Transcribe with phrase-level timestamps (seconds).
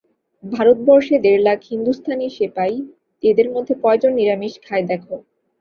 [0.43, 2.73] ভারতবর্ষে দেড় লাখ হিন্দুস্থানী সেপাই,
[3.23, 5.01] এদের মধ্যে কয়জন নিরামিষ খায় দেখ।